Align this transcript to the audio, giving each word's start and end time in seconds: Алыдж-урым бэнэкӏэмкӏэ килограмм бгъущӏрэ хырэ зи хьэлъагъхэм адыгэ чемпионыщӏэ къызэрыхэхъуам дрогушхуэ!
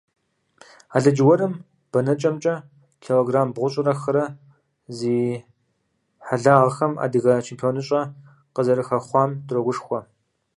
Алыдж-урым 0.95 1.53
бэнэкӏэмкӏэ 1.91 2.55
килограмм 3.03 3.53
бгъущӏрэ 3.55 3.93
хырэ 4.01 4.25
зи 4.97 5.13
хьэлъагъхэм 6.25 6.93
адыгэ 7.05 7.33
чемпионыщӏэ 7.47 8.01
къызэрыхэхъуам 8.53 9.31
дрогушхуэ! 9.47 9.99